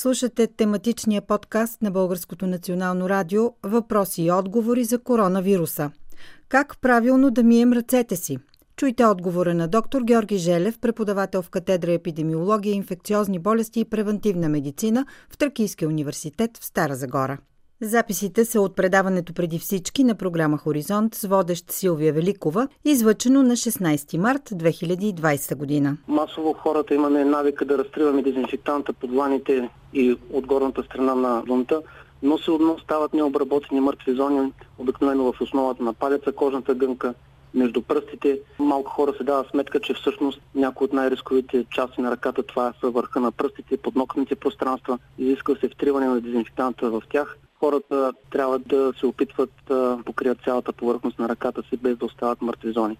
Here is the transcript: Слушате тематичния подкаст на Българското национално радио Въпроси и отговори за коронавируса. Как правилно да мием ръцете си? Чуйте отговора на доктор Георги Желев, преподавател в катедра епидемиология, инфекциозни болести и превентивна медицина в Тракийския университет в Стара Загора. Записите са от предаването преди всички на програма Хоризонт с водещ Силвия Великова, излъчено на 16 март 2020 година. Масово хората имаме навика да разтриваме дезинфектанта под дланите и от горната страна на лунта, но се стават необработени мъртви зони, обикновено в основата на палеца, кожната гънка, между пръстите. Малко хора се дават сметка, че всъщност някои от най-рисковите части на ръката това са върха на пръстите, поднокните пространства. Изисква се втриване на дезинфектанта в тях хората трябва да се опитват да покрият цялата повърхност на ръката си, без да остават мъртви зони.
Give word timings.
Слушате 0.00 0.46
тематичния 0.46 1.22
подкаст 1.22 1.82
на 1.82 1.90
Българското 1.90 2.46
национално 2.46 3.08
радио 3.08 3.52
Въпроси 3.62 4.22
и 4.22 4.32
отговори 4.32 4.84
за 4.84 4.98
коронавируса. 4.98 5.90
Как 6.48 6.80
правилно 6.80 7.30
да 7.30 7.42
мием 7.42 7.72
ръцете 7.72 8.16
си? 8.16 8.38
Чуйте 8.76 9.06
отговора 9.06 9.54
на 9.54 9.68
доктор 9.68 10.02
Георги 10.02 10.36
Желев, 10.36 10.78
преподавател 10.78 11.42
в 11.42 11.50
катедра 11.50 11.92
епидемиология, 11.92 12.74
инфекциозни 12.74 13.38
болести 13.38 13.80
и 13.80 13.84
превентивна 13.84 14.48
медицина 14.48 15.06
в 15.30 15.38
Тракийския 15.38 15.88
университет 15.88 16.58
в 16.58 16.64
Стара 16.64 16.94
Загора. 16.94 17.38
Записите 17.82 18.44
са 18.44 18.60
от 18.60 18.76
предаването 18.76 19.32
преди 19.32 19.58
всички 19.58 20.04
на 20.04 20.14
програма 20.14 20.58
Хоризонт 20.58 21.14
с 21.14 21.28
водещ 21.28 21.70
Силвия 21.70 22.12
Великова, 22.12 22.68
излъчено 22.84 23.42
на 23.42 23.52
16 23.52 24.18
март 24.18 24.42
2020 24.42 25.54
година. 25.56 25.96
Масово 26.08 26.52
хората 26.52 26.94
имаме 26.94 27.24
навика 27.24 27.64
да 27.64 27.78
разтриваме 27.78 28.22
дезинфектанта 28.22 28.92
под 28.92 29.10
дланите 29.10 29.68
и 29.94 30.16
от 30.32 30.46
горната 30.46 30.82
страна 30.82 31.14
на 31.14 31.42
лунта, 31.48 31.82
но 32.22 32.38
се 32.38 32.50
стават 32.82 33.14
необработени 33.14 33.80
мъртви 33.80 34.14
зони, 34.14 34.52
обикновено 34.78 35.32
в 35.32 35.40
основата 35.40 35.82
на 35.82 35.92
палеца, 35.92 36.32
кожната 36.32 36.74
гънка, 36.74 37.14
между 37.54 37.82
пръстите. 37.82 38.40
Малко 38.58 38.90
хора 38.90 39.12
се 39.18 39.24
дават 39.24 39.50
сметка, 39.50 39.80
че 39.80 39.94
всъщност 39.94 40.40
някои 40.54 40.84
от 40.84 40.92
най-рисковите 40.92 41.64
части 41.70 42.00
на 42.00 42.10
ръката 42.10 42.42
това 42.42 42.72
са 42.80 42.90
върха 42.90 43.20
на 43.20 43.32
пръстите, 43.32 43.76
поднокните 43.76 44.34
пространства. 44.34 44.98
Изисква 45.18 45.54
се 45.56 45.68
втриване 45.68 46.06
на 46.06 46.20
дезинфектанта 46.20 46.90
в 46.90 47.02
тях 47.10 47.36
хората 47.60 48.12
трябва 48.30 48.58
да 48.58 48.92
се 49.00 49.06
опитват 49.06 49.50
да 49.66 49.98
покрият 50.04 50.38
цялата 50.44 50.72
повърхност 50.72 51.18
на 51.18 51.28
ръката 51.28 51.62
си, 51.62 51.76
без 51.76 51.96
да 51.96 52.04
остават 52.04 52.42
мъртви 52.42 52.72
зони. 52.72 52.96